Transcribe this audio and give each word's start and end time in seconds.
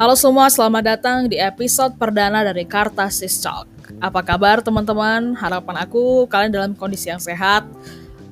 Halo 0.00 0.16
semua, 0.16 0.48
selamat 0.48 0.96
datang 0.96 1.28
di 1.28 1.36
episode 1.36 1.92
perdana 2.00 2.40
dari 2.40 2.64
Kartasis 2.64 3.36
Talk. 3.36 3.68
Apa 4.00 4.24
kabar 4.24 4.64
teman-teman? 4.64 5.36
Harapan 5.36 5.76
aku 5.76 6.24
kalian 6.24 6.48
dalam 6.48 6.72
kondisi 6.72 7.12
yang 7.12 7.20
sehat. 7.20 7.68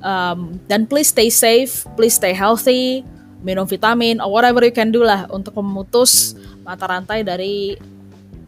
Um, 0.01 0.57
dan 0.65 0.89
please 0.89 1.13
stay 1.13 1.29
safe, 1.29 1.85
please 1.93 2.17
stay 2.17 2.33
healthy, 2.33 3.05
minum 3.45 3.69
vitamin, 3.69 4.17
or 4.17 4.33
whatever 4.33 4.65
you 4.65 4.73
can 4.73 4.89
do 4.89 5.05
lah 5.05 5.29
untuk 5.29 5.53
memutus 5.61 6.33
mata 6.65 6.89
rantai 6.89 7.21
dari 7.21 7.77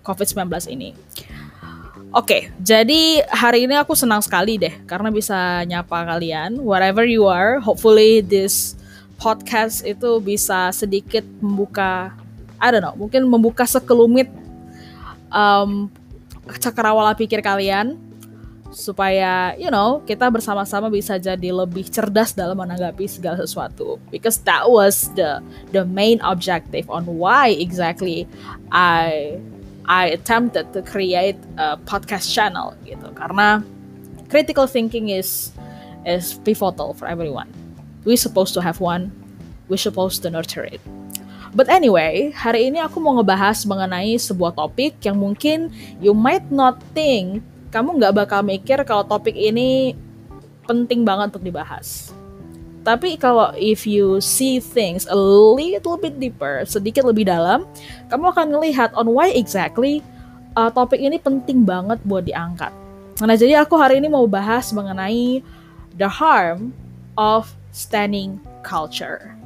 COVID-19 0.01 0.73
ini. 0.73 0.89
Oke, 0.89 2.25
okay, 2.25 2.41
jadi 2.57 3.21
hari 3.29 3.69
ini 3.69 3.77
aku 3.77 3.93
senang 3.93 4.25
sekali 4.25 4.57
deh 4.57 4.73
karena 4.89 5.13
bisa 5.13 5.61
nyapa 5.69 6.09
kalian 6.09 6.57
wherever 6.57 7.05
you 7.05 7.29
are. 7.29 7.61
Hopefully 7.61 8.25
this 8.25 8.73
podcast 9.21 9.85
itu 9.85 10.17
bisa 10.17 10.73
sedikit 10.73 11.21
membuka 11.37 12.17
I 12.61 12.69
don't 12.69 12.85
know, 12.85 12.93
mungkin 12.93 13.25
membuka 13.25 13.65
sekelumit 13.65 14.29
um, 15.33 15.89
cakrawala 16.45 17.17
pikir 17.17 17.41
kalian 17.41 17.97
supaya 18.71 19.51
you 19.59 19.67
know 19.67 19.99
kita 20.07 20.31
bersama-sama 20.31 20.87
bisa 20.87 21.19
jadi 21.19 21.51
lebih 21.51 21.91
cerdas 21.91 22.31
dalam 22.31 22.55
menanggapi 22.55 23.03
segala 23.03 23.35
sesuatu 23.43 23.99
because 24.07 24.39
that 24.47 24.63
was 24.63 25.11
the 25.19 25.43
the 25.75 25.83
main 25.83 26.23
objective 26.23 26.87
on 26.87 27.03
why 27.03 27.51
exactly 27.51 28.23
I 28.71 29.35
I 29.91 30.15
attempted 30.15 30.71
to 30.71 30.79
create 30.79 31.35
a 31.59 31.75
podcast 31.83 32.31
channel 32.31 32.79
gitu 32.87 33.11
karena 33.11 33.59
critical 34.31 34.71
thinking 34.71 35.11
is 35.11 35.51
is 36.07 36.39
pivotal 36.47 36.95
for 36.95 37.11
everyone. 37.11 37.51
We 38.07 38.15
supposed 38.15 38.55
to 38.55 38.61
have 38.63 38.79
one. 38.79 39.11
We 39.67 39.77
supposed 39.77 40.23
to 40.23 40.31
nurture 40.31 40.63
it. 40.63 40.81
But 41.51 41.67
anyway, 41.67 42.31
hari 42.31 42.71
ini 42.71 42.79
aku 42.79 43.03
mau 43.03 43.19
ngebahas 43.19 43.67
mengenai 43.67 44.15
sebuah 44.15 44.55
topik 44.55 45.03
yang 45.03 45.19
mungkin 45.19 45.67
you 45.99 46.15
might 46.15 46.47
not 46.47 46.79
think 46.95 47.43
kamu 47.75 47.99
nggak 47.99 48.15
bakal 48.15 48.39
mikir 48.39 48.79
kalau 48.87 49.03
topik 49.03 49.35
ini 49.35 49.91
penting 50.63 51.03
banget 51.03 51.35
untuk 51.35 51.43
dibahas. 51.43 52.15
Tapi 52.87 53.19
kalau 53.19 53.51
if 53.59 53.83
you 53.83 54.23
see 54.23 54.63
things 54.63 55.03
a 55.11 55.19
little 55.19 55.99
bit 55.99 56.17
deeper, 56.23 56.63
sedikit 56.63 57.03
lebih 57.03 57.27
dalam, 57.27 57.67
kamu 58.07 58.31
akan 58.31 58.47
melihat 58.55 58.89
on 58.95 59.11
why 59.11 59.29
exactly 59.35 59.99
uh, 60.55 60.71
topik 60.71 61.03
ini 61.03 61.19
penting 61.19 61.67
banget 61.67 61.99
buat 62.07 62.23
diangkat. 62.25 62.71
Nah, 63.21 63.37
jadi 63.37 63.61
aku 63.61 63.75
hari 63.75 63.99
ini 63.99 64.07
mau 64.07 64.25
bahas 64.25 64.71
mengenai 64.71 65.43
the 65.99 66.07
harm 66.07 66.71
of 67.19 67.53
standing 67.75 68.39
culture 68.63 69.40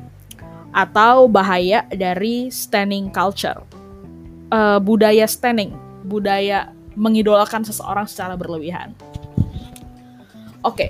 atau 0.76 1.31
bahaya 1.31 1.88
dari 1.88 2.52
standing 2.52 3.08
culture. 3.08 3.64
Uh, 4.52 4.78
budaya 4.84 5.23
standing, 5.23 5.72
budaya 6.04 6.76
mengidolakan 7.00 7.64
seseorang 7.64 8.06
secara 8.06 8.36
berlebihan. 8.36 8.92
Oke, 10.62 10.90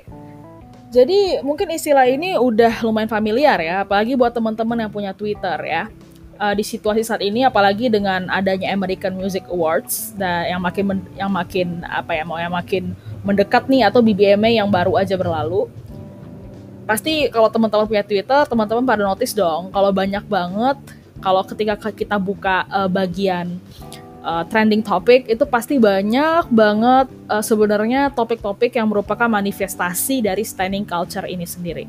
jadi 0.96 1.44
mungkin 1.44 1.68
istilah 1.74 2.08
ini 2.08 2.40
udah 2.40 2.80
lumayan 2.80 3.10
familiar 3.10 3.60
ya, 3.60 3.84
apalagi 3.84 4.16
buat 4.16 4.32
teman-teman 4.32 4.86
yang 4.86 4.92
punya 4.92 5.12
Twitter 5.12 5.58
ya. 5.66 5.92
Uh, 6.36 6.52
di 6.52 6.60
situasi 6.60 7.00
saat 7.00 7.24
ini, 7.24 7.48
apalagi 7.48 7.88
dengan 7.88 8.28
adanya 8.28 8.68
American 8.68 9.16
Music 9.16 9.44
Awards, 9.48 10.12
dan 10.20 10.52
yang 10.52 10.60
makin 10.60 11.00
yang 11.16 11.32
makin 11.32 11.80
apa 11.88 12.12
ya 12.12 12.28
mau 12.28 12.36
yang 12.36 12.52
makin 12.52 12.92
mendekat 13.24 13.64
nih 13.72 13.88
atau 13.88 14.04
BBMA 14.04 14.60
yang 14.60 14.68
baru 14.68 15.00
aja 15.00 15.16
berlalu, 15.16 15.64
pasti 16.86 17.26
kalau 17.28 17.50
teman-teman 17.50 17.84
punya 17.84 18.06
Twitter, 18.06 18.40
teman-teman 18.46 18.86
pada 18.86 19.02
notice 19.02 19.34
dong 19.34 19.74
kalau 19.74 19.90
banyak 19.90 20.22
banget 20.24 20.78
kalau 21.18 21.42
ketika 21.42 21.90
kita 21.90 22.16
buka 22.16 22.64
uh, 22.70 22.86
bagian 22.86 23.58
uh, 24.22 24.46
trending 24.46 24.82
topic 24.82 25.26
itu 25.26 25.42
pasti 25.46 25.78
banyak 25.82 26.46
banget 26.50 27.06
uh, 27.26 27.42
sebenarnya 27.42 28.14
topik-topik 28.14 28.74
yang 28.78 28.90
merupakan 28.90 29.26
manifestasi 29.26 30.22
dari 30.22 30.46
standing 30.46 30.86
culture 30.86 31.26
ini 31.26 31.46
sendiri. 31.46 31.84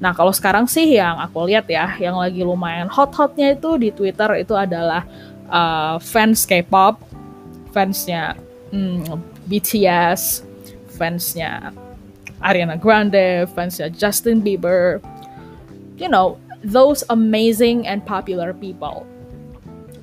Nah 0.00 0.12
kalau 0.16 0.32
sekarang 0.32 0.64
sih 0.68 0.96
yang 0.96 1.20
aku 1.20 1.48
lihat 1.48 1.68
ya, 1.68 1.96
yang 1.96 2.16
lagi 2.16 2.40
lumayan 2.40 2.88
hot-hotnya 2.88 3.56
itu 3.56 3.76
di 3.80 3.88
Twitter 3.92 4.40
itu 4.40 4.52
adalah 4.56 5.04
uh, 5.48 5.96
fans 6.00 6.44
K-pop, 6.44 7.00
fansnya 7.72 8.36
hmm, 8.72 9.20
BTS, 9.48 10.44
fansnya 10.96 11.72
Ariana 12.42 12.80
Grande, 12.80 13.46
fansnya 13.52 13.92
Justin 13.92 14.42
Bieber, 14.42 15.00
you 15.96 16.08
know 16.08 16.38
those 16.64 17.04
amazing 17.08 17.86
and 17.86 18.04
popular 18.04 18.52
people 18.52 19.06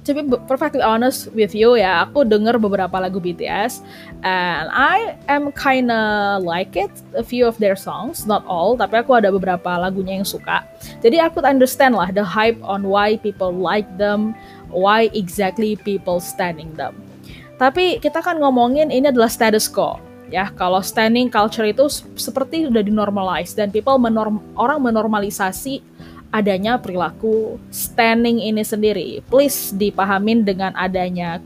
to 0.03 0.11
be 0.13 0.23
perfectly 0.47 0.83
honest 0.83 1.31
with 1.31 1.55
you 1.55 1.79
ya, 1.79 2.03
aku 2.03 2.27
denger 2.27 2.59
beberapa 2.59 2.91
lagu 2.99 3.23
BTS 3.23 3.79
and 4.23 4.67
I 4.71 5.16
am 5.31 5.55
kinda 5.55 6.39
like 6.44 6.75
it, 6.75 6.91
a 7.16 7.23
few 7.23 7.47
of 7.47 7.55
their 7.57 7.75
songs, 7.79 8.27
not 8.27 8.44
all, 8.44 8.75
tapi 8.75 9.00
aku 9.00 9.15
ada 9.15 9.31
beberapa 9.31 9.79
lagunya 9.79 10.19
yang 10.19 10.27
suka. 10.27 10.67
Jadi 11.00 11.23
aku 11.23 11.39
understand 11.44 11.95
lah 11.95 12.11
the 12.11 12.23
hype 12.23 12.59
on 12.63 12.88
why 12.88 13.15
people 13.15 13.51
like 13.55 13.88
them, 13.95 14.35
why 14.67 15.07
exactly 15.15 15.79
people 15.79 16.19
standing 16.19 16.71
them. 16.75 17.00
Tapi 17.55 18.03
kita 18.03 18.19
kan 18.19 18.44
ngomongin 18.44 18.91
ini 18.91 19.07
adalah 19.07 19.31
status 19.31 19.71
quo. 19.71 19.95
Ya, 20.33 20.49
kalau 20.49 20.81
standing 20.81 21.29
culture 21.29 21.61
itu 21.61 21.85
seperti 22.17 22.66
sudah 22.66 22.81
dinormalize 22.81 23.53
dan 23.53 23.69
people 23.69 24.01
menorm 24.01 24.41
orang 24.57 24.81
menormalisasi 24.81 25.85
adanya 26.33 26.81
perilaku 26.81 27.61
standing 27.69 28.41
ini 28.41 28.66
sendiri. 28.66 29.21
Please 29.29 29.69
dipahamin 29.69 30.41
dengan 30.41 30.73
adanya 30.73 31.38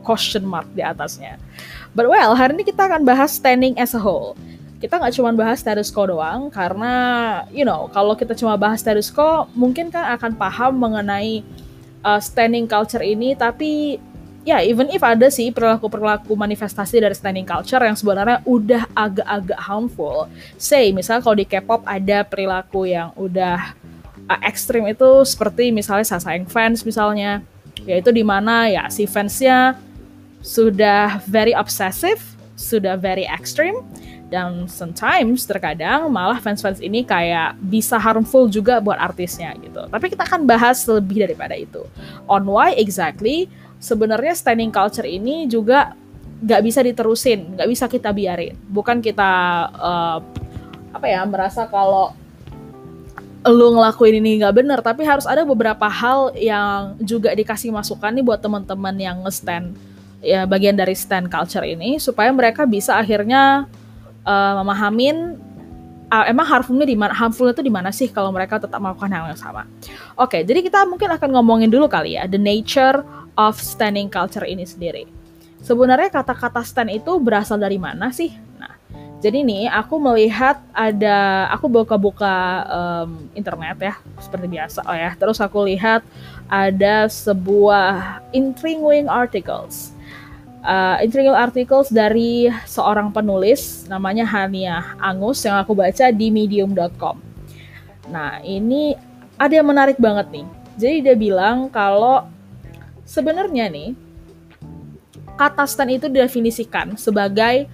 question 0.00 0.48
mark 0.48 0.64
di 0.72 0.80
atasnya. 0.80 1.36
But 1.92 2.08
well, 2.08 2.32
hari 2.32 2.56
ini 2.56 2.64
kita 2.64 2.88
akan 2.88 3.04
bahas 3.04 3.36
standing 3.36 3.76
as 3.76 3.92
a 3.92 4.00
whole. 4.00 4.32
Kita 4.80 4.96
nggak 4.96 5.12
cuma 5.12 5.36
bahas 5.36 5.60
status 5.60 5.92
quo 5.92 6.08
doang, 6.08 6.48
karena 6.48 6.92
you 7.52 7.68
know 7.68 7.92
kalau 7.92 8.16
kita 8.16 8.32
cuma 8.32 8.56
bahas 8.56 8.80
status 8.80 9.12
quo, 9.12 9.44
mungkin 9.52 9.92
kan 9.92 10.16
akan 10.16 10.32
paham 10.40 10.80
mengenai 10.80 11.44
uh, 12.00 12.16
standing 12.16 12.64
culture 12.64 13.04
ini, 13.04 13.36
tapi 13.36 14.00
ya 14.46 14.62
even 14.62 14.86
if 14.94 15.02
ada 15.02 15.26
sih 15.26 15.50
perilaku-perilaku 15.50 16.30
manifestasi 16.38 17.02
dari 17.02 17.18
standing 17.18 17.42
culture 17.42 17.82
yang 17.82 17.98
sebenarnya 17.98 18.38
udah 18.46 18.86
agak-agak 18.94 19.58
harmful. 19.58 20.30
Say, 20.54 20.94
misalnya 20.94 21.26
kalau 21.26 21.36
di 21.36 21.46
K-pop 21.50 21.82
ada 21.82 22.22
perilaku 22.22 22.86
yang 22.86 23.10
udah 23.18 23.74
uh, 24.30 24.40
ekstrim 24.46 24.86
itu 24.86 25.26
seperti 25.26 25.74
misalnya 25.74 26.06
Sasayang 26.06 26.46
fans 26.46 26.86
misalnya 26.86 27.42
yaitu 27.84 28.14
di 28.14 28.22
mana 28.22 28.70
ya 28.70 28.86
si 28.86 29.04
fansnya 29.04 29.76
sudah 30.40 31.20
very 31.26 31.52
obsessive 31.52 32.22
sudah 32.56 32.96
very 32.96 33.26
extreme 33.28 33.82
dan 34.26 34.66
sometimes 34.66 35.46
terkadang 35.46 36.10
malah 36.10 36.42
fans-fans 36.42 36.82
ini 36.82 37.06
kayak 37.06 37.54
bisa 37.62 37.94
harmful 37.94 38.50
juga 38.50 38.82
buat 38.82 38.98
artisnya 38.98 39.54
gitu. 39.62 39.86
Tapi 39.86 40.06
kita 40.10 40.26
akan 40.26 40.42
bahas 40.42 40.82
lebih 40.90 41.22
daripada 41.22 41.54
itu. 41.54 41.86
On 42.26 42.42
why 42.42 42.74
exactly 42.74 43.46
sebenarnya 43.80 44.34
standing 44.36 44.72
culture 44.72 45.06
ini 45.06 45.46
juga 45.46 45.94
nggak 46.36 46.62
bisa 46.64 46.80
diterusin, 46.84 47.56
nggak 47.56 47.68
bisa 47.68 47.84
kita 47.88 48.12
biarin. 48.12 48.56
Bukan 48.68 49.00
kita 49.00 49.32
uh, 49.72 50.18
apa 50.92 51.06
ya 51.06 51.24
merasa 51.28 51.68
kalau 51.68 52.12
lu 53.46 53.78
ngelakuin 53.78 54.18
ini 54.18 54.42
nggak 54.42 54.54
bener 54.58 54.78
tapi 54.82 55.06
harus 55.06 55.22
ada 55.22 55.46
beberapa 55.46 55.86
hal 55.86 56.34
yang 56.34 56.98
juga 56.98 57.30
dikasih 57.30 57.70
masukan 57.70 58.10
nih 58.10 58.26
buat 58.26 58.42
teman-teman 58.42 58.96
yang 58.98 59.22
nge-stand 59.22 59.70
ya 60.18 60.42
bagian 60.50 60.74
dari 60.74 60.98
stand 60.98 61.30
culture 61.30 61.62
ini 61.62 62.02
supaya 62.02 62.34
mereka 62.34 62.66
bisa 62.66 62.98
akhirnya 62.98 63.70
uh, 64.26 64.52
memahamin 64.62 65.38
uh, 66.10 66.24
emang 66.26 66.46
harmfulnya 66.46 66.86
di 66.86 66.98
mana 66.98 67.14
harmfulnya 67.14 67.54
itu 67.54 67.62
di 67.62 67.70
mana 67.70 67.94
sih 67.94 68.10
kalau 68.10 68.34
mereka 68.34 68.58
tetap 68.58 68.82
melakukan 68.82 69.10
hal 69.14 69.30
yang 69.30 69.38
sama. 69.38 69.62
Oke, 70.18 70.40
okay, 70.40 70.40
jadi 70.42 70.66
kita 70.66 70.82
mungkin 70.86 71.14
akan 71.14 71.28
ngomongin 71.38 71.70
dulu 71.70 71.86
kali 71.86 72.18
ya 72.18 72.26
the 72.26 72.40
nature 72.40 73.06
of 73.36 73.60
standing 73.60 74.08
culture 74.08 74.44
ini 74.44 74.64
sendiri. 74.64 75.04
Sebenarnya 75.60 76.12
kata-kata 76.12 76.64
stand 76.64 76.92
itu 76.92 77.16
berasal 77.20 77.60
dari 77.60 77.76
mana 77.80 78.12
sih? 78.12 78.32
Jadi 79.26 79.42
nih 79.42 79.64
aku 79.72 79.96
melihat 79.96 80.60
ada 80.76 81.48
aku 81.48 81.72
buka-buka 81.72 82.62
um, 82.68 83.26
internet 83.32 83.74
ya 83.80 83.94
seperti 84.20 84.46
biasa 84.46 84.84
oh 84.84 84.92
ya. 84.92 85.16
Terus 85.16 85.40
aku 85.40 85.64
lihat 85.64 86.04
ada 86.52 87.08
sebuah 87.08 88.20
intriguing 88.36 89.08
articles. 89.08 89.96
Uh, 90.60 91.00
intriguing 91.00 91.32
articles 91.32 91.88
dari 91.88 92.52
seorang 92.70 93.08
penulis 93.08 93.90
namanya 93.90 94.26
Hania 94.28 94.94
Angus 95.00 95.42
yang 95.48 95.56
aku 95.58 95.72
baca 95.72 96.12
di 96.12 96.28
medium.com. 96.28 97.16
Nah, 98.12 98.38
ini 98.44 98.92
ada 99.40 99.54
yang 99.58 99.66
menarik 99.66 99.96
banget 99.96 100.28
nih. 100.28 100.46
Jadi 100.76 100.96
dia 101.02 101.16
bilang 101.16 101.72
kalau 101.72 102.28
sebenarnya 103.06 103.70
nih 103.70 103.94
kata 105.38 105.64
stan 105.64 105.88
itu 105.94 106.10
didefinisikan 106.10 106.98
sebagai 106.98 107.70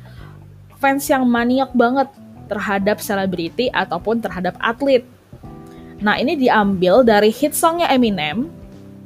fans 0.76 1.06
yang 1.08 1.24
maniak 1.24 1.70
banget 1.72 2.10
terhadap 2.50 2.98
selebriti 2.98 3.70
ataupun 3.72 4.20
terhadap 4.20 4.58
atlet. 4.58 5.06
Nah, 6.02 6.18
ini 6.18 6.34
diambil 6.34 7.06
dari 7.06 7.30
hit 7.30 7.54
songnya 7.54 7.86
Eminem, 7.88 8.50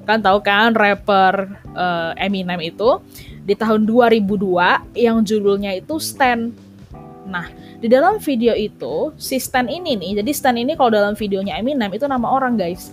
kan 0.09 0.19
tahu 0.25 0.41
kan 0.41 0.73
rapper 0.73 1.61
uh, 1.77 2.17
Eminem 2.17 2.59
itu 2.65 3.05
di 3.45 3.53
tahun 3.53 3.85
2002 3.85 4.97
yang 4.97 5.21
judulnya 5.21 5.77
itu 5.77 6.01
Stan. 6.01 6.51
Nah, 7.29 7.53
di 7.77 7.93
dalam 7.93 8.17
video 8.17 8.57
itu 8.57 9.13
si 9.21 9.37
Stan 9.37 9.69
ini 9.69 9.93
nih, 9.95 10.25
jadi 10.25 10.31
Stan 10.33 10.57
ini 10.57 10.73
kalau 10.73 10.97
dalam 10.97 11.13
videonya 11.13 11.61
Eminem 11.61 11.93
itu 11.93 12.09
nama 12.09 12.33
orang 12.33 12.57
guys. 12.57 12.89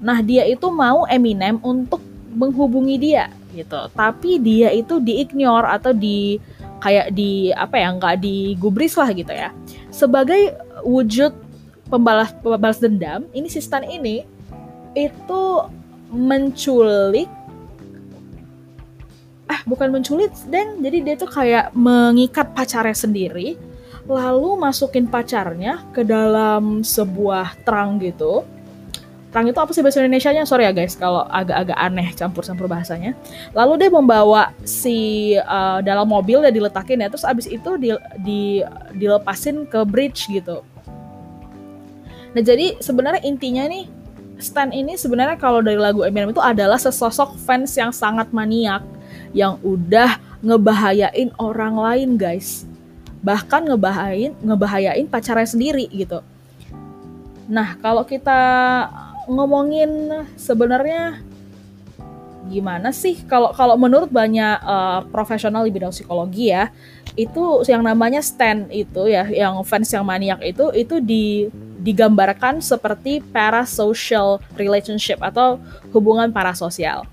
Nah, 0.00 0.24
dia 0.24 0.48
itu 0.48 0.72
mau 0.72 1.04
Eminem 1.04 1.60
untuk 1.60 2.00
menghubungi 2.34 2.96
dia 2.98 3.30
gitu. 3.54 3.88
Tapi 3.94 4.42
dia 4.42 4.74
itu 4.74 4.98
diignore 4.98 5.70
atau 5.70 5.94
di 5.94 6.36
kayak 6.82 7.16
di 7.16 7.54
apa 7.54 7.80
ya 7.80 7.88
nggak 7.96 8.16
digubris 8.20 8.98
lah 8.98 9.08
gitu 9.14 9.32
ya. 9.32 9.54
Sebagai 9.88 10.58
wujud 10.84 11.32
pembalas 11.88 12.34
pembalas 12.42 12.82
dendam, 12.82 13.24
ini 13.32 13.46
si 13.46 13.62
Stan 13.62 13.86
ini 13.86 14.26
itu 14.92 15.42
menculik 16.10 17.26
ah 19.44 19.60
bukan 19.68 19.92
menculik 19.92 20.32
dan 20.48 20.80
jadi 20.80 20.98
dia 21.04 21.14
tuh 21.20 21.28
kayak 21.28 21.74
mengikat 21.76 22.48
pacarnya 22.56 22.96
sendiri 22.96 23.60
lalu 24.08 24.56
masukin 24.56 25.04
pacarnya 25.08 25.84
ke 25.92 26.00
dalam 26.04 26.80
sebuah 26.80 27.56
trang 27.64 28.00
gitu 28.00 28.44
trang 29.34 29.50
itu 29.50 29.58
apa 29.58 29.74
sih 29.74 29.82
bahasa 29.82 29.98
Indonesia-nya? 29.98 30.46
Sorry 30.46 30.62
ya 30.62 30.70
guys 30.70 30.94
kalau 30.94 31.26
agak-agak 31.26 31.74
aneh 31.74 32.14
campur-campur 32.14 32.70
bahasanya. 32.70 33.18
Lalu 33.50 33.82
dia 33.82 33.90
membawa 33.90 34.54
si 34.62 35.34
uh, 35.34 35.82
dalam 35.82 36.06
mobil 36.06 36.38
dia 36.46 36.54
diletakin 36.54 37.02
ya 37.02 37.10
terus 37.10 37.26
abis 37.26 37.50
itu 37.50 37.74
di, 37.74 37.90
di 38.22 38.62
dilepasin 38.94 39.66
ke 39.66 39.82
bridge 39.82 40.30
gitu. 40.30 40.62
Nah 42.30 42.42
jadi 42.46 42.78
sebenarnya 42.78 43.26
intinya 43.26 43.66
nih 43.66 43.90
Stan 44.38 44.70
ini 44.74 44.98
sebenarnya 44.98 45.38
kalau 45.38 45.62
dari 45.62 45.78
lagu 45.78 46.02
Eminem 46.02 46.34
itu 46.34 46.42
adalah 46.42 46.78
sesosok 46.78 47.38
fans 47.42 47.74
yang 47.78 47.94
sangat 47.94 48.30
maniak 48.34 48.82
yang 49.30 49.58
udah 49.62 50.18
ngebahayain 50.42 51.30
orang 51.38 51.74
lain 51.78 52.10
guys 52.18 52.66
bahkan 53.24 53.64
ngebahayain 53.64 54.36
ngebahayain 54.42 55.06
pacarnya 55.08 55.48
sendiri 55.48 55.86
gitu 55.88 56.20
nah 57.48 57.78
kalau 57.80 58.04
kita 58.04 58.36
ngomongin 59.28 60.24
sebenarnya 60.36 61.20
gimana 62.44 62.92
sih 62.92 63.24
kalau 63.24 63.56
kalau 63.56 63.74
menurut 63.80 64.12
banyak 64.12 64.60
uh, 64.60 65.00
profesional 65.08 65.64
di 65.64 65.72
bidang 65.72 65.92
psikologi 65.96 66.52
ya 66.52 66.68
itu 67.16 67.64
yang 67.64 67.80
namanya 67.80 68.20
stand 68.20 68.68
itu 68.68 69.08
ya 69.08 69.24
yang 69.32 69.56
fans 69.64 69.88
yang 69.88 70.04
maniak 70.04 70.44
itu 70.44 70.68
itu 70.76 71.00
di 71.00 71.48
digambarkan 71.84 72.60
seperti 72.64 73.20
parasocial 73.20 74.40
relationship 74.56 75.20
atau 75.20 75.60
hubungan 75.92 76.32
parasosial. 76.32 77.04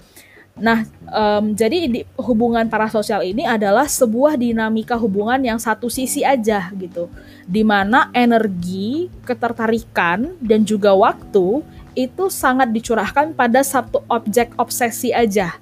Nah, 0.62 0.84
um, 1.08 1.56
jadi 1.56 1.88
di, 1.88 2.02
hubungan 2.20 2.68
parasosial 2.68 3.24
ini 3.24 3.48
adalah 3.48 3.88
sebuah 3.88 4.36
dinamika 4.36 5.00
hubungan 5.00 5.40
yang 5.40 5.60
satu 5.60 5.88
sisi 5.88 6.28
aja 6.28 6.72
gitu, 6.76 7.08
di 7.48 7.64
mana 7.64 8.12
energi, 8.12 9.08
ketertarikan, 9.24 10.36
dan 10.44 10.68
juga 10.68 10.92
waktu 10.92 11.64
itu 11.94 12.32
sangat 12.32 12.72
dicurahkan 12.72 13.36
pada 13.36 13.62
satu 13.62 14.04
objek 14.08 14.56
obsesi 14.56 15.12
aja. 15.12 15.56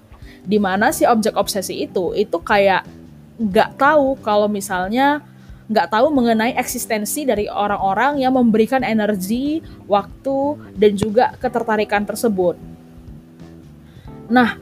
Di 0.46 0.58
mana 0.58 0.90
si 0.94 1.06
objek 1.06 1.36
obsesi 1.38 1.86
itu 1.86 2.14
itu 2.18 2.38
kayak 2.42 2.86
nggak 3.40 3.80
tahu 3.80 4.20
kalau 4.20 4.52
misalnya 4.52 5.24
nggak 5.70 5.94
tahu 5.94 6.10
mengenai 6.10 6.58
eksistensi 6.58 7.30
dari 7.30 7.46
orang-orang 7.46 8.26
yang 8.26 8.34
memberikan 8.34 8.82
energi, 8.82 9.62
waktu, 9.86 10.58
dan 10.74 10.92
juga 10.98 11.38
ketertarikan 11.38 12.10
tersebut. 12.10 12.58
Nah, 14.34 14.58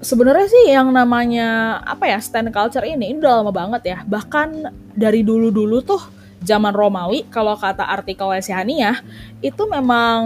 sebenarnya 0.00 0.48
sih 0.48 0.64
yang 0.72 0.88
namanya 0.92 1.80
apa 1.84 2.08
ya 2.08 2.20
stand 2.24 2.52
culture 2.52 2.84
ini 2.84 3.12
ini 3.12 3.20
udah 3.20 3.44
lama 3.44 3.52
banget 3.52 3.82
ya. 3.84 3.98
Bahkan 4.04 4.48
dari 4.96 5.20
dulu-dulu 5.20 5.84
tuh 5.84 6.02
zaman 6.44 6.76
Romawi, 6.76 7.24
kalau 7.32 7.56
kata 7.56 7.88
artikel 7.88 8.28
Hania, 8.28 9.00
itu 9.40 9.62
memang 9.64 10.20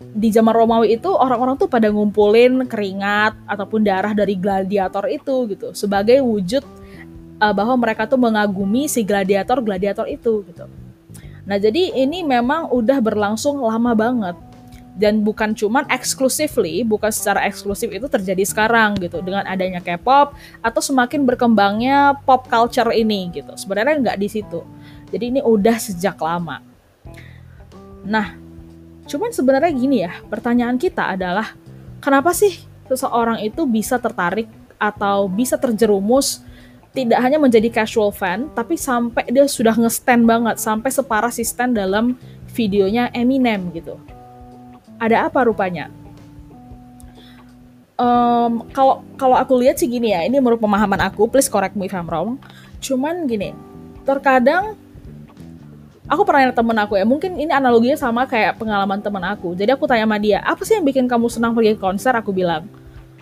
di 0.00 0.32
zaman 0.32 0.56
Romawi 0.56 0.96
itu 0.96 1.12
orang-orang 1.12 1.60
tuh 1.60 1.68
pada 1.68 1.92
ngumpulin 1.92 2.64
keringat 2.64 3.36
ataupun 3.44 3.84
darah 3.84 4.16
dari 4.16 4.34
gladiator 4.34 5.06
itu 5.06 5.44
gitu 5.52 5.76
sebagai 5.76 6.24
wujud 6.24 6.64
uh, 7.40 7.52
bahwa 7.52 7.76
mereka 7.76 8.08
tuh 8.08 8.20
mengagumi 8.20 8.88
si 8.88 9.04
gladiator-gladiator 9.04 10.08
itu 10.08 10.44
gitu. 10.48 10.64
Nah, 11.48 11.56
jadi 11.56 11.96
ini 11.96 12.22
memang 12.22 12.70
udah 12.70 13.00
berlangsung 13.02 13.58
lama 13.58 13.96
banget 13.96 14.36
dan 15.00 15.24
bukan 15.24 15.56
cuman 15.56 15.88
exclusively, 15.88 16.84
bukan 16.84 17.08
secara 17.08 17.48
eksklusif 17.48 17.88
itu 17.88 18.04
terjadi 18.04 18.44
sekarang 18.44 19.00
gitu 19.00 19.24
dengan 19.24 19.48
adanya 19.48 19.80
K-pop 19.80 20.36
atau 20.60 20.80
semakin 20.84 21.24
berkembangnya 21.24 22.20
pop 22.28 22.44
culture 22.46 22.92
ini 22.92 23.32
gitu. 23.32 23.56
Sebenarnya 23.56 23.96
nggak 23.96 24.18
di 24.20 24.28
situ. 24.28 24.60
Jadi 25.08 25.24
ini 25.32 25.40
udah 25.40 25.76
sejak 25.80 26.20
lama. 26.20 26.60
Nah, 28.04 28.36
cuman 29.10 29.34
sebenarnya 29.34 29.72
gini 29.74 30.06
ya, 30.06 30.22
pertanyaan 30.30 30.78
kita 30.78 31.18
adalah 31.18 31.58
kenapa 31.98 32.30
sih 32.30 32.54
seseorang 32.86 33.42
itu 33.42 33.66
bisa 33.66 33.98
tertarik 33.98 34.46
atau 34.78 35.26
bisa 35.26 35.58
terjerumus 35.58 36.46
tidak 36.90 37.22
hanya 37.22 37.38
menjadi 37.38 37.70
casual 37.70 38.10
fan, 38.10 38.50
tapi 38.50 38.74
sampai 38.74 39.30
dia 39.30 39.46
sudah 39.46 39.78
nge-stand 39.78 40.26
banget, 40.26 40.58
sampai 40.58 40.90
separah 40.90 41.30
si 41.30 41.46
stand 41.46 41.78
dalam 41.78 42.18
videonya 42.50 43.14
Eminem 43.14 43.70
gitu. 43.70 43.94
Ada 44.98 45.30
apa 45.30 45.46
rupanya? 45.46 45.86
Um, 47.94 48.66
kalau 48.74 49.06
kalau 49.14 49.38
aku 49.38 49.54
lihat 49.62 49.78
sih 49.78 49.86
gini 49.86 50.10
ya, 50.10 50.26
ini 50.26 50.42
menurut 50.42 50.58
pemahaman 50.58 50.98
aku, 50.98 51.30
please 51.30 51.46
correct 51.46 51.78
me 51.78 51.86
if 51.86 51.94
I'm 51.94 52.10
wrong. 52.10 52.42
Cuman 52.82 53.30
gini, 53.30 53.54
terkadang 54.02 54.74
aku 56.10 56.26
pernah 56.26 56.42
nanya 56.42 56.56
temen 56.58 56.76
aku 56.82 56.98
ya, 56.98 57.06
mungkin 57.06 57.38
ini 57.38 57.54
analoginya 57.54 57.94
sama 57.94 58.26
kayak 58.26 58.58
pengalaman 58.58 58.98
temen 58.98 59.22
aku. 59.22 59.54
Jadi 59.54 59.70
aku 59.70 59.86
tanya 59.86 60.04
sama 60.10 60.18
dia, 60.18 60.42
apa 60.42 60.60
sih 60.66 60.74
yang 60.74 60.82
bikin 60.82 61.06
kamu 61.06 61.30
senang 61.30 61.54
pergi 61.54 61.78
ke 61.78 61.80
konser? 61.80 62.10
Aku 62.18 62.34
bilang, 62.34 62.66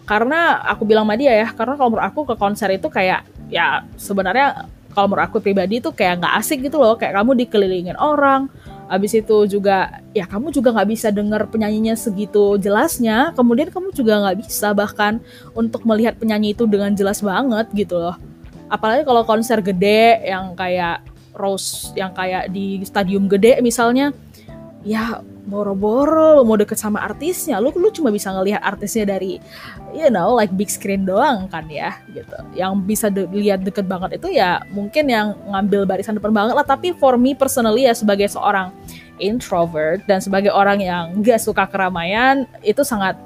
karena 0.09 0.65
aku 0.65 0.89
bilang 0.89 1.05
sama 1.05 1.21
dia 1.21 1.37
ya, 1.37 1.49
karena 1.53 1.77
kalau 1.77 1.93
menurut 1.93 2.07
aku 2.09 2.21
ke 2.25 2.35
konser 2.41 2.73
itu 2.73 2.89
kayak 2.89 3.29
ya 3.53 3.85
sebenarnya 4.01 4.65
kalau 4.97 5.13
menurut 5.13 5.29
aku 5.29 5.45
pribadi 5.45 5.85
tuh 5.85 5.93
kayak 5.93 6.25
nggak 6.25 6.35
asik 6.41 6.65
gitu 6.65 6.81
loh 6.81 6.97
kayak 6.97 7.13
kamu 7.15 7.45
dikelilingin 7.45 7.95
orang 8.01 8.49
Abis 8.89 9.21
itu 9.21 9.45
juga 9.45 10.01
ya 10.17 10.25
kamu 10.25 10.49
juga 10.49 10.73
nggak 10.73 10.89
bisa 10.89 11.13
denger 11.13 11.45
penyanyinya 11.53 11.93
segitu 11.93 12.57
jelasnya. 12.57 13.37
Kemudian 13.37 13.69
kamu 13.69 13.93
juga 13.93 14.17
nggak 14.25 14.49
bisa 14.49 14.73
bahkan 14.73 15.21
untuk 15.53 15.85
melihat 15.85 16.17
penyanyi 16.17 16.57
itu 16.57 16.65
dengan 16.65 16.97
jelas 16.97 17.21
banget 17.21 17.69
gitu 17.77 18.01
loh. 18.01 18.17
Apalagi 18.73 19.05
kalau 19.05 19.29
konser 19.29 19.61
gede 19.61 20.25
yang 20.25 20.57
kayak 20.57 21.05
Rose 21.39 21.95
yang 21.95 22.11
kayak 22.13 22.51
di 22.51 22.83
stadium 22.83 23.31
gede 23.31 23.63
misalnya, 23.63 24.11
ya 24.83 25.23
boro-boro 25.49 26.37
lo 26.37 26.43
mau 26.45 26.61
deket 26.61 26.77
sama 26.77 27.01
artisnya 27.01 27.57
lu 27.57 27.73
lu 27.73 27.89
cuma 27.89 28.13
bisa 28.13 28.29
ngelihat 28.29 28.61
artisnya 28.61 29.17
dari 29.17 29.41
you 29.97 30.13
know 30.13 30.37
like 30.37 30.53
big 30.53 30.69
screen 30.69 31.09
doang 31.09 31.49
kan 31.49 31.65
ya 31.73 31.97
gitu. 32.13 32.37
Yang 32.53 32.73
bisa 32.85 33.07
dilihat 33.09 33.65
de 33.65 33.73
deket 33.73 33.89
banget 33.89 34.21
itu 34.21 34.37
ya 34.37 34.61
mungkin 34.77 35.09
yang 35.09 35.33
ngambil 35.49 35.89
barisan 35.89 36.21
depan 36.21 36.37
banget 36.37 36.53
lah. 36.53 36.67
Tapi 36.69 36.93
for 37.01 37.17
me 37.17 37.33
personally 37.33 37.89
ya 37.89 37.97
sebagai 37.97 38.29
seorang 38.29 38.69
introvert 39.19 40.05
dan 40.07 40.23
sebagai 40.23 40.53
orang 40.55 40.79
yang 40.85 41.17
gak 41.25 41.43
suka 41.43 41.67
keramaian 41.67 42.47
itu 42.63 42.85
sangat 42.87 43.19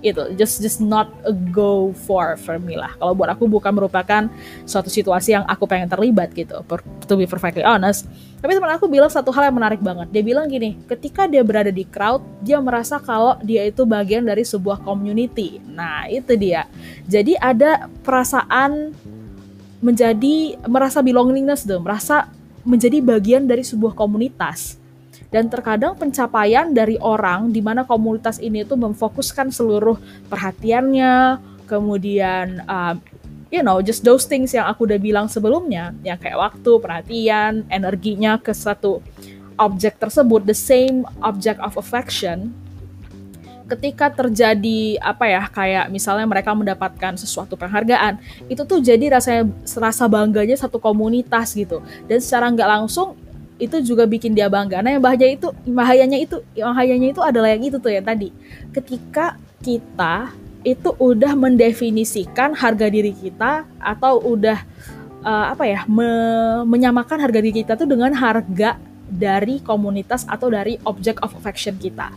itu 0.00 0.22
just 0.38 0.62
just 0.62 0.78
not 0.78 1.10
a 1.26 1.34
go 1.34 1.90
for 2.06 2.38
for 2.38 2.56
me 2.62 2.78
lah. 2.78 2.94
Kalau 2.96 3.12
buat 3.18 3.34
aku 3.34 3.50
bukan 3.50 3.74
merupakan 3.74 4.30
suatu 4.62 4.86
situasi 4.86 5.34
yang 5.34 5.44
aku 5.44 5.66
pengen 5.66 5.90
terlibat 5.90 6.30
gitu 6.32 6.62
per, 6.64 6.80
to 7.04 7.18
be 7.18 7.26
perfectly 7.26 7.66
honest. 7.66 8.06
Tapi 8.38 8.54
teman 8.54 8.70
aku 8.70 8.86
bilang 8.86 9.10
satu 9.10 9.34
hal 9.34 9.50
yang 9.50 9.56
menarik 9.58 9.82
banget. 9.82 10.06
Dia 10.14 10.22
bilang 10.22 10.46
gini 10.46 10.78
ketika 10.86 11.26
dia 11.26 11.42
berada 11.42 11.74
di 11.74 11.82
crowd 11.82 12.22
dia 12.40 12.62
merasa 12.62 13.02
kalau 13.02 13.34
dia 13.42 13.66
itu 13.66 13.82
bagian 13.82 14.22
dari 14.22 14.46
sebuah 14.46 14.86
community. 14.86 15.58
Nah 15.66 16.06
itu 16.06 16.38
dia. 16.38 16.70
Jadi 17.10 17.34
ada 17.34 17.90
perasaan 18.06 18.94
menjadi 19.78 20.58
merasa 20.66 21.02
belongingness 21.02 21.66
tuh 21.66 21.82
merasa 21.82 22.30
menjadi 22.66 22.98
bagian 23.02 23.46
dari 23.46 23.62
sebuah 23.62 23.94
komunitas 23.94 24.77
dan 25.28 25.52
terkadang 25.52 25.92
pencapaian 25.96 26.72
dari 26.72 26.96
orang 27.00 27.52
di 27.52 27.60
mana 27.60 27.84
komunitas 27.84 28.40
ini 28.40 28.64
itu 28.64 28.74
memfokuskan 28.76 29.52
seluruh 29.52 30.00
perhatiannya 30.32 31.40
kemudian 31.68 32.64
uh, 32.64 32.96
you 33.52 33.60
know 33.60 33.80
just 33.84 34.04
those 34.04 34.24
things 34.24 34.56
yang 34.56 34.64
aku 34.64 34.88
udah 34.88 35.00
bilang 35.00 35.28
sebelumnya 35.28 35.92
yang 36.00 36.16
kayak 36.16 36.40
waktu 36.40 36.72
perhatian 36.80 37.68
energinya 37.68 38.40
ke 38.40 38.56
satu 38.56 39.04
objek 39.58 39.98
tersebut 39.98 40.46
the 40.46 40.56
same 40.56 41.04
object 41.20 41.58
of 41.60 41.74
affection. 41.76 42.54
Ketika 43.68 44.08
terjadi 44.08 44.96
apa 44.96 45.28
ya 45.28 45.44
kayak 45.44 45.92
misalnya 45.92 46.24
mereka 46.24 46.56
mendapatkan 46.56 47.20
sesuatu 47.20 47.52
penghargaan 47.52 48.16
itu 48.48 48.64
tuh 48.64 48.80
jadi 48.80 49.12
rasanya 49.12 49.44
rasa 49.76 50.08
bangganya 50.08 50.56
satu 50.56 50.80
komunitas 50.80 51.52
gitu. 51.52 51.84
Dan 52.08 52.16
secara 52.24 52.48
nggak 52.48 52.64
langsung 52.64 53.12
itu 53.58 53.82
juga 53.82 54.06
bikin 54.06 54.32
dia 54.32 54.46
bangga. 54.46 54.78
Nah 54.80 54.94
yang 54.96 55.02
bahaya 55.02 55.26
itu 55.34 55.50
bahayanya 55.66 56.18
itu 56.18 56.38
bahayanya 56.54 57.08
itu 57.10 57.20
adalah 57.20 57.50
yang 57.50 57.62
itu 57.66 57.76
tuh 57.82 57.90
ya 57.90 58.00
tadi. 58.00 58.30
Ketika 58.70 59.34
kita 59.60 60.30
itu 60.62 60.94
udah 60.98 61.34
mendefinisikan 61.34 62.54
harga 62.54 62.86
diri 62.86 63.10
kita 63.14 63.66
atau 63.78 64.22
udah 64.22 64.62
uh, 65.26 65.46
apa 65.54 65.64
ya 65.66 65.80
me 65.90 66.10
menyamakan 66.66 67.18
harga 67.18 67.38
diri 67.42 67.62
kita 67.62 67.74
tuh 67.74 67.86
dengan 67.86 68.14
harga 68.14 68.78
dari 69.08 69.58
komunitas 69.58 70.22
atau 70.28 70.46
dari 70.50 70.78
object 70.86 71.18
of 71.22 71.34
affection 71.34 71.74
kita. 71.78 72.14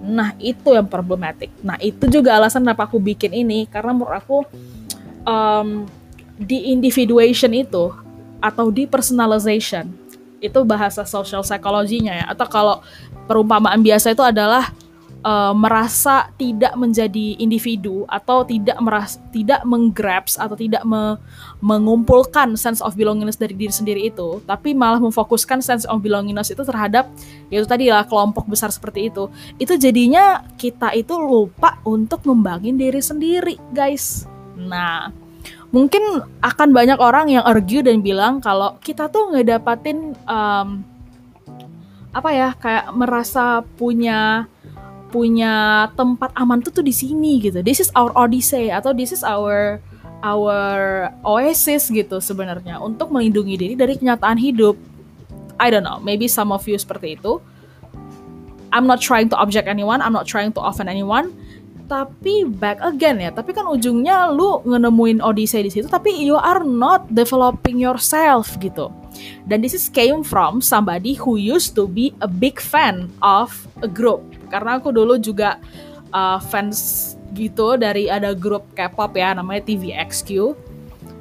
Nah 0.00 0.38
itu 0.38 0.70
yang 0.72 0.86
problematik. 0.86 1.50
Nah 1.66 1.76
itu 1.82 2.06
juga 2.06 2.38
alasan 2.38 2.62
kenapa 2.62 2.86
aku 2.86 3.02
bikin 3.02 3.34
ini 3.34 3.66
karena 3.66 3.90
menurut 3.90 4.16
aku 4.22 4.38
um, 5.26 5.84
di 6.40 6.72
individuation 6.72 7.52
itu 7.52 7.92
atau 8.40 8.72
di 8.72 8.88
personalization 8.88 9.92
itu 10.40 10.60
bahasa 10.64 11.04
social 11.04 11.44
psychology-nya 11.44 12.24
ya 12.24 12.26
atau 12.32 12.46
kalau 12.48 12.76
perumpamaan 13.28 13.84
biasa 13.84 14.16
itu 14.16 14.24
adalah 14.24 14.72
uh, 15.24 15.52
merasa 15.52 16.32
tidak 16.36 16.72
menjadi 16.76 17.36
individu 17.40 18.08
atau 18.08 18.44
tidak 18.44 18.76
meras 18.80 19.20
tidak 19.32 19.60
menggrabs 19.68 20.40
atau 20.40 20.56
tidak 20.56 20.82
me 20.84 21.20
mengumpulkan 21.60 22.56
sense 22.56 22.80
of 22.80 22.96
belongingness 22.96 23.36
dari 23.36 23.52
diri 23.52 23.68
sendiri 23.68 24.08
itu, 24.08 24.40
tapi 24.48 24.72
malah 24.72 24.96
memfokuskan 24.96 25.60
sense 25.60 25.84
of 25.84 26.00
belongingness 26.00 26.48
itu 26.48 26.64
terhadap 26.64 27.12
yaitu 27.52 27.68
tadi 27.68 27.92
lah 27.92 28.08
kelompok 28.08 28.48
besar 28.48 28.72
seperti 28.72 29.12
itu. 29.12 29.28
Itu 29.60 29.76
jadinya 29.76 30.40
kita 30.56 30.96
itu 30.96 31.20
lupa 31.20 31.76
untuk 31.84 32.24
membangun 32.24 32.80
diri 32.80 33.04
sendiri, 33.04 33.60
guys. 33.76 34.24
Nah, 34.56 35.12
mungkin 35.70 36.02
akan 36.42 36.68
banyak 36.74 36.98
orang 36.98 37.30
yang 37.30 37.46
argue 37.46 37.82
dan 37.82 38.02
bilang 38.02 38.42
kalau 38.42 38.74
kita 38.82 39.06
tuh 39.06 39.30
ngedapatin 39.34 40.18
um, 40.26 40.82
apa 42.10 42.30
ya 42.34 42.48
kayak 42.58 42.90
merasa 42.90 43.62
punya 43.78 44.50
punya 45.10 45.86
tempat 45.94 46.30
aman 46.38 46.62
tuh 46.62 46.70
tuh 46.74 46.84
di 46.86 46.94
sini 46.94 47.42
gitu. 47.42 47.62
This 47.62 47.82
is 47.82 47.90
our 47.94 48.10
odyssey 48.14 48.70
atau 48.70 48.94
this 48.94 49.10
is 49.10 49.22
our 49.22 49.82
our 50.22 51.10
oasis 51.26 51.90
gitu 51.90 52.18
sebenarnya 52.22 52.78
untuk 52.78 53.10
melindungi 53.10 53.54
diri 53.58 53.74
dari 53.78 53.94
kenyataan 53.98 54.38
hidup. 54.38 54.78
I 55.60 55.68
don't 55.68 55.84
know, 55.84 56.00
maybe 56.00 56.26
some 56.26 56.50
of 56.54 56.64
you 56.64 56.78
seperti 56.78 57.20
itu. 57.20 57.38
I'm 58.70 58.86
not 58.86 59.02
trying 59.02 59.28
to 59.34 59.36
object 59.36 59.66
anyone, 59.66 59.98
I'm 59.98 60.14
not 60.14 60.30
trying 60.30 60.54
to 60.54 60.60
offend 60.62 60.86
anyone. 60.86 61.34
Tapi 61.90 62.46
back 62.46 62.78
again 62.86 63.18
ya, 63.18 63.34
tapi 63.34 63.50
kan 63.50 63.66
ujungnya 63.66 64.30
lu 64.30 64.62
ngenemuin 64.62 65.18
odyssey 65.18 65.66
di 65.66 65.74
situ, 65.74 65.90
tapi 65.90 66.14
you 66.14 66.38
are 66.38 66.62
not 66.62 67.02
developing 67.10 67.82
yourself 67.82 68.54
gitu. 68.62 68.94
Dan 69.42 69.58
this 69.58 69.74
is 69.74 69.90
came 69.90 70.22
from 70.22 70.62
somebody 70.62 71.18
who 71.18 71.34
used 71.34 71.74
to 71.74 71.90
be 71.90 72.14
a 72.22 72.30
big 72.30 72.62
fan 72.62 73.10
of 73.18 73.50
a 73.82 73.90
group 73.90 74.22
karena 74.54 74.78
aku 74.78 74.94
dulu 74.94 75.18
juga 75.18 75.58
uh, 76.14 76.38
fans 76.38 77.12
gitu 77.34 77.74
dari 77.74 78.06
ada 78.06 78.38
grup 78.38 78.70
K-pop 78.78 79.14
ya 79.18 79.34
namanya 79.34 79.66
TVXQ. 79.66 80.54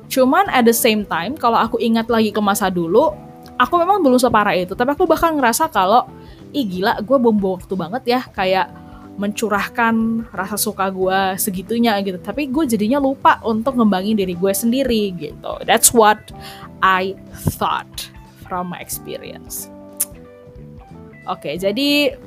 Cuman 0.10 0.50
at 0.50 0.66
the 0.66 0.74
same 0.74 1.02
time 1.06 1.34
kalau 1.34 1.58
aku 1.58 1.82
ingat 1.82 2.10
lagi 2.10 2.30
ke 2.30 2.42
masa 2.42 2.70
dulu, 2.70 3.14
aku 3.58 3.74
memang 3.78 4.02
belum 4.06 4.22
separah 4.22 4.54
itu, 4.54 4.74
tapi 4.74 4.94
aku 4.94 5.10
bahkan 5.10 5.34
ngerasa 5.34 5.70
kalau 5.70 6.06
ih 6.50 6.66
gila 6.66 6.98
gue 7.02 7.18
bom 7.18 7.38
waktu 7.38 7.74
banget 7.78 8.04
ya 8.06 8.22
kayak 8.34 8.70
mencurahkan 9.18 10.28
rasa 10.30 10.56
suka 10.60 10.92
gue 10.92 11.39
segitunya 11.39 11.98
gitu. 12.04 12.20
Tapi 12.22 12.51
gue 12.51 12.68
jadinya 12.70 13.01
lupa 13.01 13.42
untuk 13.42 13.80
ngembangin 13.80 14.20
diri 14.20 14.36
gue 14.36 14.54
sendiri 14.54 15.16
gitu. 15.18 15.54
That's 15.66 15.96
what 15.96 16.20
I 16.84 17.18
thought 17.58 18.12
from 18.46 18.72
my 18.74 18.80
experience. 18.84 19.72
Oke 21.30 21.54
okay, 21.54 21.56
jadi 21.62 22.18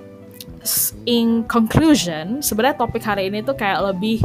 in 1.10 1.42
conclusion, 1.50 2.38
sebenarnya 2.38 2.78
topik 2.78 3.02
hari 3.02 3.26
ini 3.26 3.42
tuh 3.42 3.58
kayak 3.58 3.92
lebih 3.92 4.22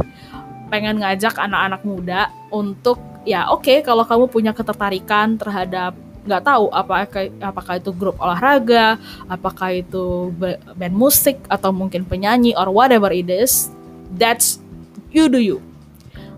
pengen 0.70 1.02
ngajak 1.02 1.34
anak-anak 1.34 1.82
muda 1.82 2.30
untuk 2.52 3.00
ya 3.24 3.48
oke 3.48 3.64
okay, 3.64 3.80
kalau 3.80 4.04
kamu 4.04 4.28
punya 4.28 4.52
ketertarikan 4.52 5.40
terhadap 5.40 5.96
nggak 6.28 6.44
tahu 6.44 6.68
apakah 6.68 7.32
apakah 7.40 7.74
itu 7.80 7.90
grup 7.96 8.20
olahraga, 8.20 9.00
apakah 9.24 9.80
itu 9.80 10.28
band 10.76 10.92
musik 10.92 11.40
atau 11.48 11.72
mungkin 11.72 12.04
penyanyi 12.04 12.52
or 12.54 12.68
whatever 12.68 13.08
it 13.08 13.32
is, 13.32 13.72
that's 14.20 14.60
you 15.08 15.32
do 15.32 15.40
you. 15.40 15.58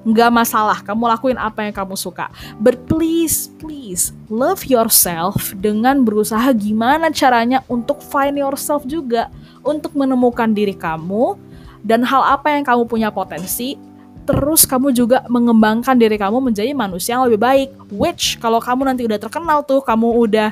Nggak 0.00 0.32
masalah, 0.32 0.80
kamu 0.80 1.12
lakuin 1.12 1.36
apa 1.36 1.60
yang 1.66 1.74
kamu 1.76 1.92
suka. 1.92 2.32
But 2.56 2.88
please, 2.88 3.52
please, 3.60 4.16
love 4.32 4.64
yourself 4.64 5.52
dengan 5.60 6.06
berusaha 6.06 6.56
gimana 6.56 7.12
caranya 7.12 7.60
untuk 7.68 8.00
find 8.00 8.40
yourself 8.40 8.88
juga 8.88 9.28
untuk 9.60 9.92
menemukan 9.92 10.48
diri 10.48 10.72
kamu 10.72 11.36
dan 11.84 12.00
hal 12.04 12.24
apa 12.24 12.56
yang 12.56 12.64
kamu 12.64 12.88
punya 12.88 13.08
potensi 13.12 13.76
terus 14.24 14.68
kamu 14.68 14.92
juga 14.94 15.24
mengembangkan 15.26 15.96
diri 15.96 16.16
kamu 16.16 16.52
menjadi 16.52 16.70
manusia 16.72 17.16
yang 17.18 17.26
lebih 17.26 17.40
baik. 17.40 17.68
Which 17.92 18.38
kalau 18.38 18.62
kamu 18.62 18.92
nanti 18.92 19.02
udah 19.04 19.18
terkenal 19.18 19.64
tuh 19.64 19.80
kamu 19.82 20.08
udah 20.28 20.48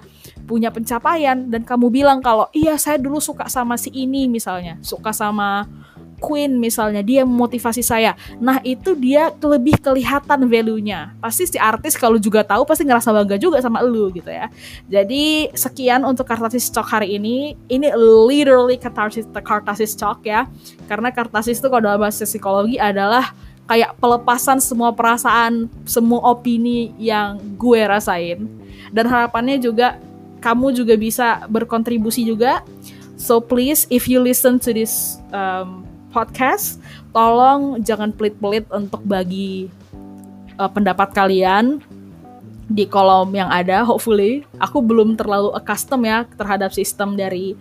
punya 0.48 0.72
pencapaian 0.72 1.36
dan 1.52 1.60
kamu 1.60 1.92
bilang 1.92 2.24
kalau 2.24 2.48
iya 2.56 2.80
saya 2.80 2.96
dulu 2.96 3.20
suka 3.20 3.46
sama 3.52 3.76
si 3.76 3.92
ini 3.92 4.24
misalnya. 4.26 4.80
Suka 4.80 5.12
sama 5.12 5.68
Queen 6.18 6.58
misalnya. 6.58 7.00
Dia 7.00 7.22
memotivasi 7.22 7.80
saya. 7.80 8.18
Nah 8.42 8.58
itu 8.66 8.92
dia 8.98 9.30
lebih 9.38 9.78
kelihatan 9.78 10.50
value-nya. 10.50 11.14
Pasti 11.22 11.46
si 11.46 11.58
artis 11.58 11.94
kalau 11.94 12.18
juga 12.18 12.42
tahu 12.42 12.66
pasti 12.66 12.82
ngerasa 12.84 13.14
bangga 13.14 13.38
juga 13.38 13.62
sama 13.62 13.80
lu 13.86 14.10
gitu 14.10 14.28
ya. 14.28 14.50
Jadi 14.90 15.54
sekian 15.54 16.02
untuk 16.02 16.26
kartasis 16.26 16.68
talk 16.68 16.90
hari 16.90 17.16
ini. 17.16 17.54
Ini 17.70 17.94
literally 17.94 18.76
kartasis 18.76 19.30
kartasis 19.30 19.94
talk 19.94 20.26
ya. 20.26 20.50
Karena 20.90 21.14
kartasis 21.14 21.62
itu 21.62 21.70
kalau 21.70 21.82
dalam 21.86 22.02
bahasa 22.02 22.26
psikologi 22.26 22.76
adalah 22.76 23.30
kayak 23.68 23.94
pelepasan 24.00 24.58
semua 24.58 24.90
perasaan 24.96 25.68
semua 25.84 26.24
opini 26.32 26.96
yang 26.96 27.36
gue 27.60 27.84
rasain 27.84 28.48
dan 28.90 29.04
harapannya 29.04 29.60
juga 29.60 30.00
kamu 30.40 30.72
juga 30.72 30.94
bisa 30.96 31.44
berkontribusi 31.46 32.24
juga 32.24 32.64
so 33.20 33.38
please 33.38 33.84
if 33.92 34.08
you 34.08 34.18
listen 34.18 34.56
to 34.56 34.72
this 34.72 35.20
um, 35.36 35.88
podcast, 36.10 36.80
tolong 37.12 37.80
jangan 37.84 38.10
pelit-pelit 38.12 38.64
untuk 38.72 39.04
bagi 39.04 39.68
uh, 40.56 40.68
pendapat 40.68 41.12
kalian 41.12 41.80
di 42.68 42.84
kolom 42.84 43.32
yang 43.32 43.48
ada. 43.48 43.84
Hopefully, 43.84 44.44
aku 44.60 44.82
belum 44.84 45.16
terlalu 45.16 45.52
accustomed 45.56 46.08
ya 46.08 46.24
terhadap 46.36 46.72
sistem 46.72 47.16
dari 47.16 47.56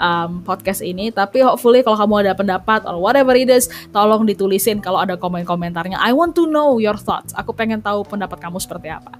um, 0.00 0.40
podcast 0.42 0.80
ini. 0.80 1.12
Tapi 1.12 1.44
hopefully 1.44 1.84
kalau 1.84 2.00
kamu 2.00 2.14
ada 2.26 2.32
pendapat 2.32 2.88
or 2.88 2.96
whatever 2.96 3.36
it 3.36 3.52
is, 3.52 3.68
tolong 3.92 4.24
ditulisin 4.24 4.80
kalau 4.80 4.98
ada 4.98 5.14
komen-komentarnya. 5.20 6.00
I 6.00 6.16
want 6.16 6.32
to 6.40 6.48
know 6.48 6.80
your 6.80 6.96
thoughts. 6.96 7.36
Aku 7.36 7.52
pengen 7.52 7.84
tahu 7.84 8.02
pendapat 8.08 8.40
kamu 8.40 8.58
seperti 8.58 8.88
apa. 8.90 9.14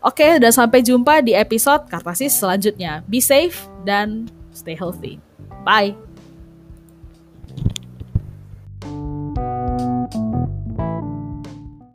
Oke, 0.00 0.22
okay, 0.22 0.32
dan 0.38 0.54
sampai 0.54 0.80
jumpa 0.80 1.20
di 1.20 1.34
episode 1.34 1.90
Kartasis 1.90 2.32
selanjutnya. 2.38 3.02
Be 3.10 3.18
safe 3.18 3.66
dan 3.82 4.30
stay 4.54 4.78
healthy. 4.78 5.18
Bye. 5.66 6.11